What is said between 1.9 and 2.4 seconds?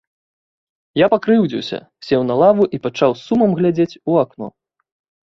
сеў на